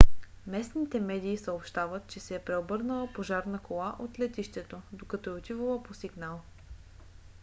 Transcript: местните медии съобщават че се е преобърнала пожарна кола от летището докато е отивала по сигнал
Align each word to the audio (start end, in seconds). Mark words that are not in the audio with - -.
местните 0.47 0.99
медии 0.99 1.37
съобщават 1.37 2.07
че 2.07 2.19
се 2.19 2.35
е 2.35 2.39
преобърнала 2.39 3.13
пожарна 3.13 3.59
кола 3.59 3.95
от 3.99 4.19
летището 4.19 4.81
докато 4.91 5.29
е 5.29 5.33
отивала 5.33 5.83
по 5.83 5.93
сигнал 5.93 6.41